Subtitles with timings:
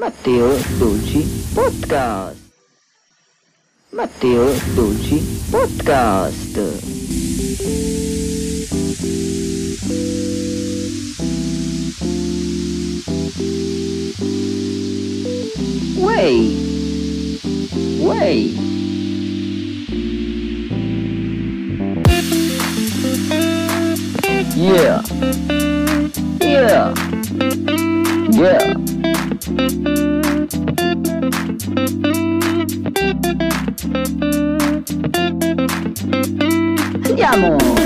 [0.00, 1.20] Matteo Dolci
[1.52, 2.40] Podcast.
[3.90, 6.56] Matteo Dolci Podcast.
[15.98, 16.56] Way.
[18.00, 18.56] Way.
[24.56, 25.02] Yeah.
[26.40, 26.94] Yeah.
[28.32, 28.89] Yeah.
[37.08, 37.79] Andiamo!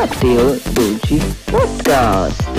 [0.00, 2.56] Matteo Dolci Podcast.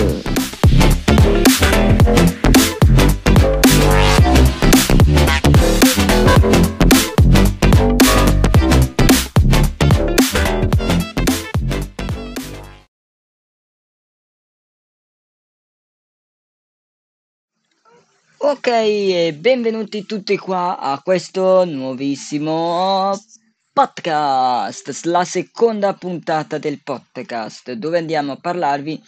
[18.38, 23.16] Ok, e benvenuti tutti qua a questo nuovissimo
[23.72, 29.02] podcast, la seconda puntata del podcast, dove andiamo a parlarvi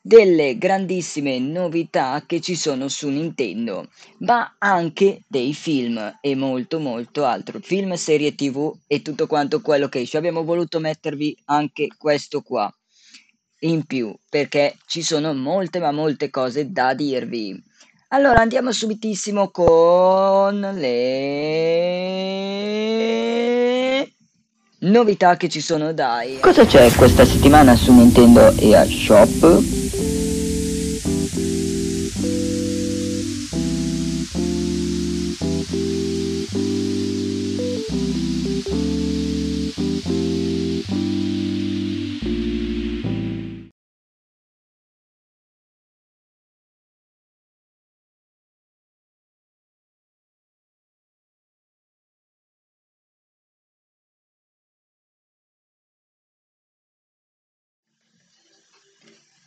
[0.00, 3.86] delle grandissime novità che ci sono su Nintendo,
[4.20, 9.88] ma anche dei film e molto molto altro, film, serie tv e tutto quanto quello
[9.88, 10.16] che esce.
[10.16, 12.74] Abbiamo voluto mettervi anche questo qua
[13.60, 17.62] in più, perché ci sono molte ma molte cose da dirvi.
[18.08, 22.38] Allora andiamo subitissimo con le
[24.80, 26.38] novità che ci sono dai.
[26.40, 29.77] Cosa c'è questa settimana su Nintendo eShop?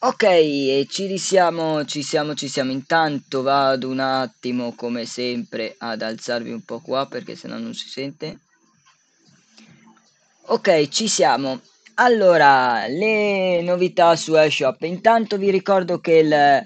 [0.03, 2.71] Ok, e ci risiamo, ci siamo, ci siamo.
[2.71, 7.87] Intanto vado un attimo, come sempre, ad alzarvi un po' qua perché sennò non si
[7.87, 8.39] sente.
[10.47, 11.61] Ok, ci siamo.
[11.95, 14.81] Allora, le novità su eShop.
[14.83, 16.65] Intanto vi ricordo che il-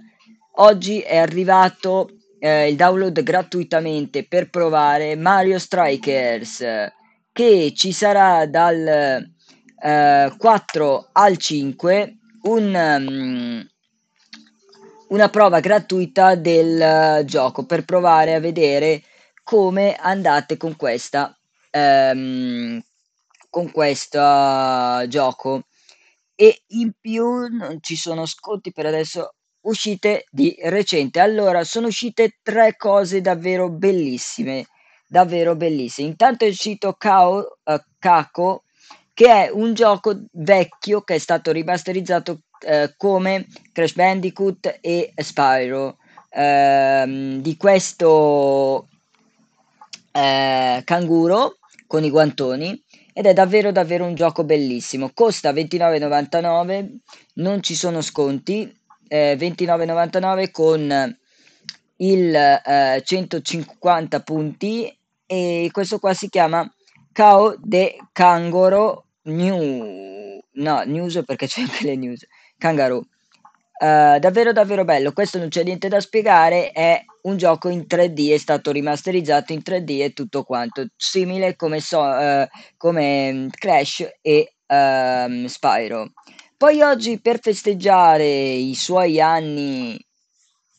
[0.58, 2.10] oggi è arrivato
[2.40, 6.64] eh, il download gratuitamente per provare Mario Strikers,
[7.34, 9.28] che ci sarà dal
[9.84, 13.62] eh, 4 al 5 un, mm,
[15.10, 19.04] una prova gratuita del eh, gioco per provare a vedere
[19.44, 21.38] come andate con questa
[21.72, 22.82] ehm,
[23.50, 24.20] con questo
[25.08, 25.64] gioco.
[26.36, 31.20] E in più non ci sono sconti per adesso uscite di recente.
[31.20, 34.68] Allora sono uscite tre cose davvero bellissime
[35.08, 36.10] davvero bellissime.
[36.10, 38.65] Intanto è uscito Kao, eh, Kako
[39.16, 45.98] che è un gioco vecchio che è stato rimasterizzato eh, come Crash Bandicoot e Spyro.
[46.32, 48.90] Ehm, di questo
[50.12, 51.56] eh, canguro
[51.88, 52.84] con i guantoni
[53.14, 55.12] ed è davvero davvero un gioco bellissimo.
[55.14, 56.98] Costa 29,99
[57.36, 58.70] non ci sono sconti
[59.08, 61.18] eh, 29,99 con
[61.98, 64.94] il eh, 150 punti
[65.26, 66.70] e questo qua si chiama
[67.14, 72.26] Cao de Kangoro New no news perché c'è anche le news.
[72.58, 73.08] Kangaroo.
[73.78, 78.32] Uh, davvero davvero bello, questo non c'è niente da spiegare, è un gioco in 3D,
[78.32, 84.08] è stato rimasterizzato in 3D e tutto quanto, simile come, so, uh, come mm, Crash
[84.22, 86.14] e uh, Spyro.
[86.56, 90.00] Poi oggi per festeggiare i suoi anni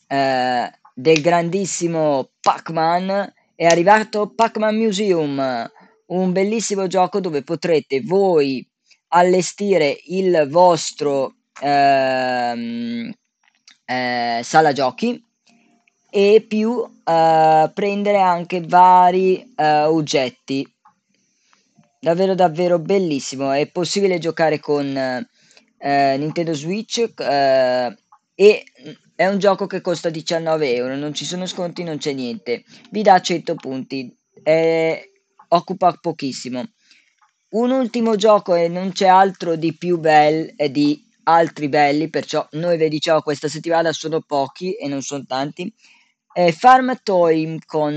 [0.07, 5.71] eh, del grandissimo Pac-Man è arrivato Pac-Man Museum,
[6.07, 8.65] un bellissimo gioco dove potrete voi
[9.09, 13.11] allestire il vostro ehm,
[13.85, 15.23] eh, sala giochi
[16.09, 20.69] e più eh, prendere anche vari eh, oggetti.
[21.99, 23.51] Davvero davvero bellissimo.
[23.51, 24.85] È possibile giocare con
[25.77, 27.97] eh, Nintendo Switch eh,
[28.35, 28.63] e
[29.15, 32.63] è un gioco che costa 19 euro, non ci sono sconti, non c'è niente.
[32.91, 35.11] Vi dà 100 punti, eh,
[35.49, 36.63] occupa pochissimo.
[37.49, 42.45] Un ultimo gioco e non c'è altro di più bello e di altri belli, perciò
[42.51, 45.73] noi vi diciamo questa settimana sono pochi e non sono tanti.
[46.31, 47.93] È Farm Toy con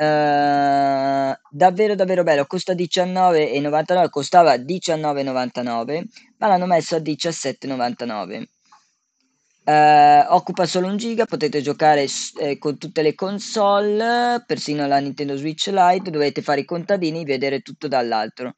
[0.00, 6.04] eh, davvero davvero bello, costa 19,99, costava 19,99,
[6.38, 8.44] ma l'hanno messo a 17,99.
[9.68, 12.06] Eh, occupa solo un giga, potete giocare
[12.38, 17.60] eh, con tutte le console, persino la Nintendo Switch Lite, dovete fare i contadini, vedere
[17.60, 18.54] tutto dall'altro.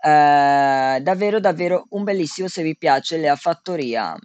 [0.00, 4.16] Eh, davvero, davvero un bellissimo se vi piace la fattoria.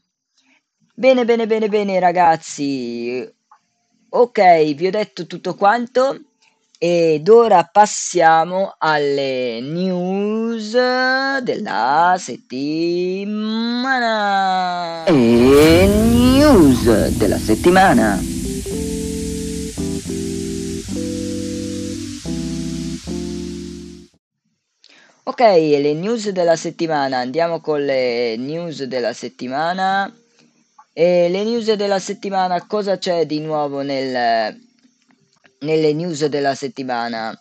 [0.93, 3.27] Bene, bene, bene, bene, ragazzi.
[4.09, 6.25] Ok, vi ho detto tutto quanto.
[6.77, 10.73] Ed ora passiamo alle news
[11.41, 13.45] della settimana.
[15.05, 15.98] E
[16.51, 18.19] news della settimana.
[25.23, 27.19] Ok, le news della settimana.
[27.19, 30.11] Andiamo con le news della settimana.
[30.91, 34.59] E le news della settimana, cosa c'è di nuovo nel,
[35.59, 37.39] nelle news della settimana?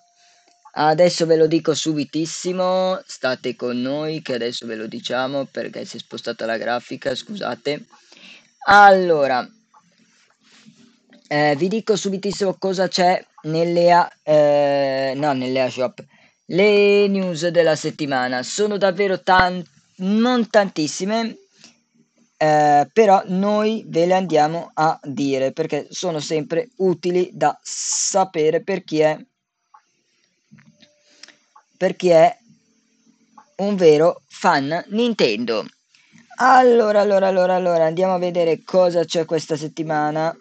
[0.71, 5.97] Adesso ve lo dico subitissimo, state con noi che adesso ve lo diciamo perché si
[5.97, 7.87] è spostata la grafica, scusate.
[8.67, 9.49] Allora,
[11.29, 16.05] eh, vi dico subitissimo cosa c'è nelle, eh, no, nelle shop.
[16.47, 19.63] Le news della settimana sono davvero tan-
[19.97, 21.37] non tantissime,
[22.37, 28.85] eh, però noi ve le andiamo a dire perché sono sempre utili da sapere per
[28.85, 29.19] chi è
[31.77, 32.37] per chi è
[33.57, 35.65] un vero fan Nintendo.
[36.41, 40.37] Allora, allora, allora, allora, andiamo a vedere cosa c'è questa settimana.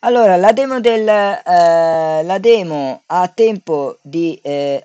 [0.00, 4.84] Allora, la demo del eh, la demo a tempo di eh,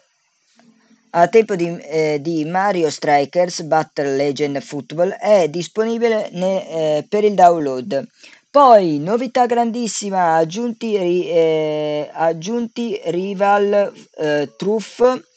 [1.11, 7.25] a tempo di, eh, di Mario Strikers Battle Legend Football è disponibile ne, eh, per
[7.25, 8.07] il download.
[8.49, 15.27] Poi, novità grandissima, aggiunti, eh, aggiunti Rival eh, Truth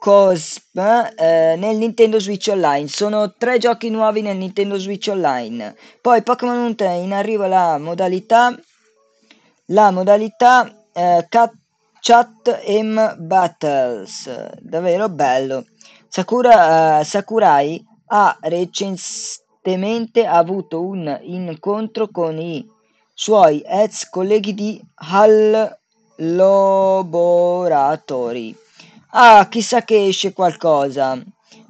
[0.00, 2.88] Cosp eh, nel Nintendo Switch Online.
[2.88, 5.76] Sono tre giochi nuovi nel Nintendo Switch Online.
[6.00, 8.58] Poi Pokémon Hunter in arrivo la modalità
[9.66, 11.52] la modalità eh, Cat
[12.00, 14.56] Chat M Battles.
[14.58, 15.66] Davvero bello.
[16.08, 22.66] Sakura, uh, Sakurai ha recentemente avuto un incontro con i
[23.12, 25.78] suoi ex colleghi di HAL
[26.16, 27.08] Laboratory
[29.12, 31.20] Ah, chissà che esce qualcosa.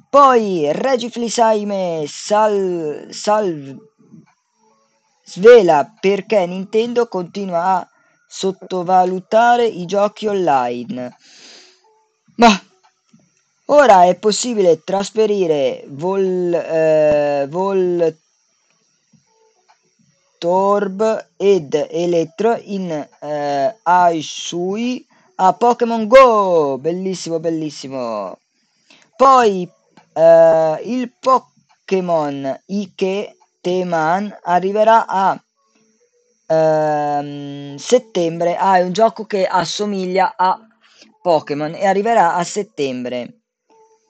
[0.09, 3.75] Poi Regiflis Aime sal, sal,
[5.23, 7.89] svela perché Nintendo continua a
[8.27, 11.15] sottovalutare i giochi online.
[12.35, 12.61] Ma
[13.65, 17.47] ora è possibile trasferire Vol, eh,
[20.37, 25.07] Voltorb ed Elettro in eh, Aishui
[25.43, 28.37] a Pokémon Go, bellissimo, bellissimo.
[29.15, 29.67] Poi
[30.13, 35.43] eh, il Pokémon Ike Teman arriverà a
[36.45, 38.55] ehm, settembre.
[38.55, 40.59] Ah, è un gioco che assomiglia a
[41.23, 43.39] Pokémon e arriverà a settembre.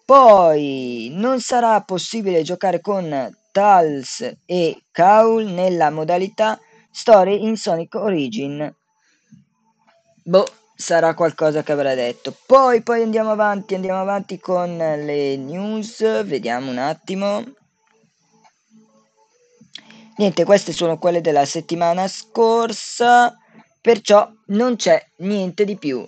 [0.06, 6.60] Poi non sarà possibile giocare con Tals e Kaul nella modalità
[6.92, 8.76] Story in Sonic Origin.
[10.24, 10.46] Boh,
[10.82, 12.36] sarà qualcosa che avrà detto.
[12.46, 17.44] Poi, poi andiamo avanti, andiamo avanti con le news, vediamo un attimo.
[20.18, 23.38] Niente, queste sono quelle della settimana scorsa,
[23.80, 26.06] perciò non c'è niente di più.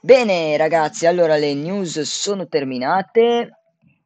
[0.00, 3.50] Bene ragazzi, allora le news sono terminate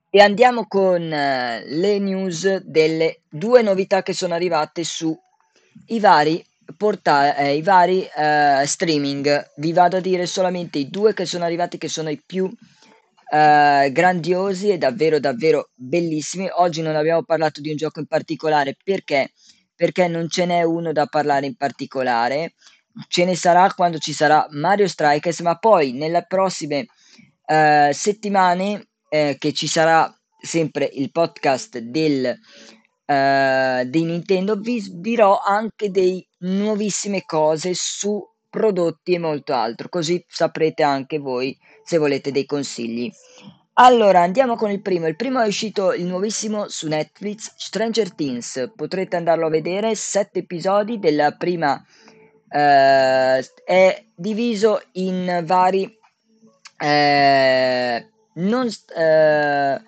[0.09, 5.17] e andiamo con le news delle due novità che sono arrivate su
[5.87, 6.45] i vari
[6.77, 9.51] portare eh, i vari eh, streaming.
[9.57, 12.51] Vi vado a dire solamente i due che sono arrivati, che sono i più
[13.31, 16.49] eh, grandiosi e davvero, davvero bellissimi.
[16.57, 19.33] Oggi non abbiamo parlato di un gioco in particolare perché?
[19.75, 22.55] Perché non ce n'è uno da parlare in particolare.
[23.09, 26.87] Ce ne sarà quando ci sarà Mario Strikers, ma poi nelle prossime
[27.47, 32.39] eh, settimane eh, che ci sarà sempre il podcast del
[33.05, 40.25] eh, di Nintendo vi dirò anche dei nuovissime cose su prodotti e molto altro, così
[40.29, 43.11] saprete anche voi se volete dei consigli.
[43.75, 45.07] Allora, andiamo con il primo.
[45.07, 48.71] Il primo è uscito il nuovissimo su Netflix, Stranger Things.
[48.77, 51.83] Potrete andarlo a vedere, sette episodi della prima
[52.53, 55.99] eh, è diviso in vari
[56.77, 59.83] eh, non, eh,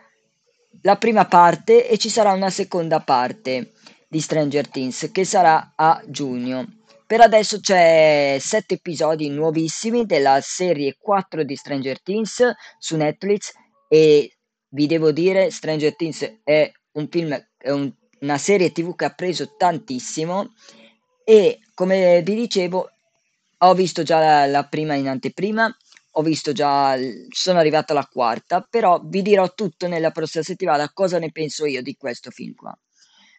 [0.83, 3.73] la prima parte e ci sarà una seconda parte
[4.15, 6.83] di Stranger Things che sarà a giugno.
[7.05, 13.51] Per adesso c'è sette episodi nuovissimi della serie 4 di Stranger Things su Netflix
[13.89, 14.37] e
[14.69, 19.11] vi devo dire Stranger Things è un film, è un, una serie tv che ha
[19.11, 20.53] preso tantissimo
[21.25, 22.89] e come vi dicevo
[23.59, 25.77] ho visto già la, la prima in anteprima
[26.17, 26.97] ho visto già,
[27.31, 31.83] sono arrivata alla quarta, però vi dirò tutto nella prossima settimana cosa ne penso io
[31.83, 32.79] di questo film qua.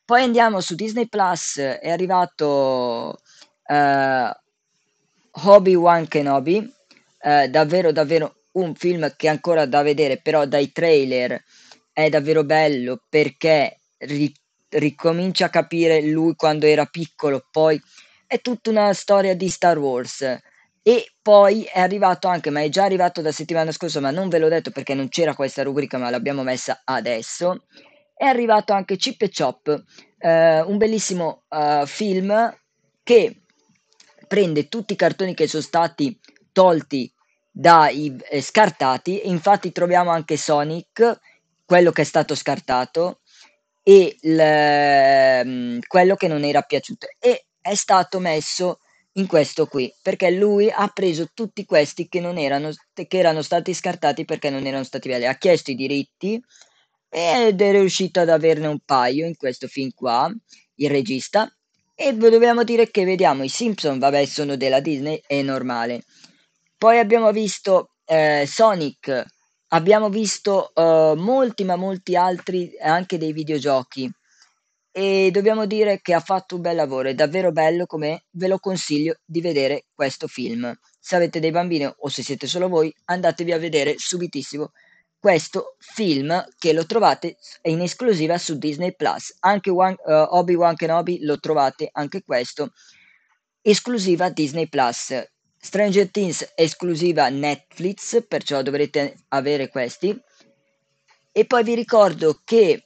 [0.06, 3.18] Poi andiamo su Disney Plus, è arrivato
[3.68, 4.30] uh,
[5.50, 11.44] Obi-Wan Kenobi, uh, davvero davvero un film che è ancora da vedere, però dai trailer
[11.92, 14.32] è davvero bello perché ri-
[14.70, 17.82] ricomincia a capire lui quando era piccolo, poi
[18.28, 20.22] è tutta una storia di Star Wars.
[20.84, 24.38] E poi è arrivato anche, ma è già arrivato da settimana scorsa, ma non ve
[24.38, 27.64] l'ho detto perché non c'era questa rubrica, ma l'abbiamo messa adesso.
[28.18, 29.84] È arrivato anche Chip e Chop,
[30.20, 32.58] eh, un bellissimo uh, film
[33.04, 33.42] che
[34.26, 36.18] prende tutti i cartoni che sono stati
[36.54, 37.12] tolti
[37.52, 39.28] dai eh, scartati.
[39.28, 41.20] Infatti troviamo anche Sonic,
[41.66, 43.20] quello che è stato scartato,
[43.84, 47.08] e il, quello che non era piaciuto.
[47.20, 48.80] E è stato messo
[49.18, 53.74] in questo qui, perché lui ha preso tutti questi che, non erano, che erano stati
[53.74, 56.42] scartati perché non erano stati belli, ha chiesto i diritti
[57.18, 60.30] ed è riuscito ad averne un paio in questo film qua,
[60.76, 61.50] il regista,
[61.96, 66.04] e dobbiamo dire che vediamo i Simpson, vabbè sono della Disney, è normale.
[66.78, 69.24] Poi abbiamo visto eh, Sonic,
[69.70, 74.12] abbiamo visto eh, molti ma molti altri anche dei videogiochi
[74.92, 78.60] e dobbiamo dire che ha fatto un bel lavoro, è davvero bello come ve lo
[78.60, 80.70] consiglio di vedere questo film.
[81.00, 84.72] Se avete dei bambini o se siete solo voi, andatevi a vedere subitissimo
[85.26, 89.36] questo film che lo trovate in esclusiva su Disney Plus.
[89.40, 92.74] Anche One, uh, Obi-Wan Kenobi lo trovate anche questo
[93.60, 95.20] esclusiva Disney Plus.
[95.58, 100.16] Stranger Things esclusiva Netflix, perciò dovrete avere questi.
[101.32, 102.86] E poi vi ricordo che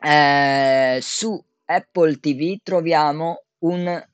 [0.00, 4.06] eh, su Apple TV troviamo un,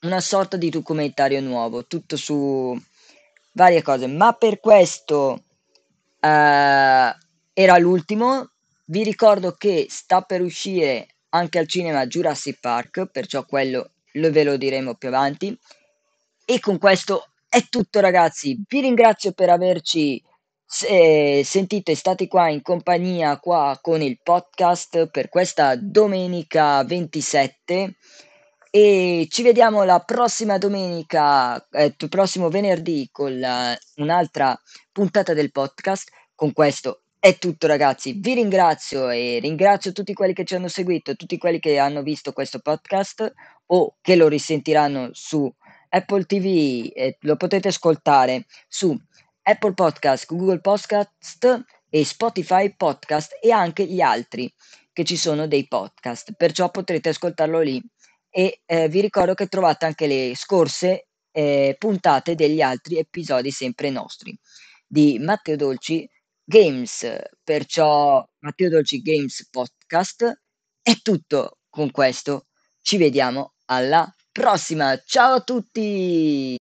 [0.00, 2.76] una sorta di documentario nuovo, tutto su
[3.52, 5.44] varie cose, ma per questo
[6.22, 7.16] eh,
[7.52, 8.50] era l'ultimo.
[8.84, 14.44] Vi ricordo che sta per uscire anche al cinema Jurassic Park, perciò quello lo ve
[14.44, 15.58] lo diremo più avanti.
[16.44, 20.22] E con questo è tutto ragazzi, vi ringrazio per averci
[20.64, 27.96] se, sentite, stati qua in compagnia qua con il podcast per questa domenica 27
[28.74, 34.58] e ci vediamo la prossima domenica, eh, il prossimo venerdì con la, un'altra
[34.90, 36.10] puntata del podcast.
[36.34, 41.14] Con questo è tutto ragazzi, vi ringrazio e ringrazio tutti quelli che ci hanno seguito,
[41.16, 43.30] tutti quelli che hanno visto questo podcast
[43.66, 45.52] o che lo risentiranno su
[45.90, 48.98] Apple TV, eh, lo potete ascoltare su
[49.42, 54.50] Apple Podcast, Google Podcast e Spotify Podcast e anche gli altri
[54.94, 57.82] che ci sono dei podcast, perciò potrete ascoltarlo lì
[58.34, 63.90] e eh, vi ricordo che trovate anche le scorse eh, puntate degli altri episodi sempre
[63.90, 64.36] nostri
[64.86, 66.08] di Matteo Dolci
[66.42, 67.06] Games,
[67.44, 70.42] perciò Matteo Dolci Games Podcast
[70.82, 72.46] è tutto con questo,
[72.80, 76.56] ci vediamo alla prossima, ciao a tutti!